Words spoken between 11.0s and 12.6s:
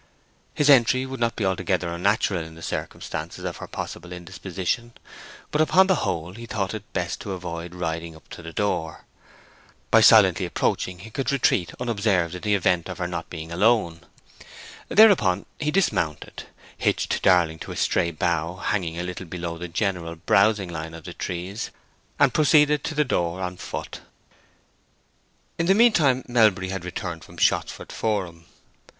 he could retreat unobserved in the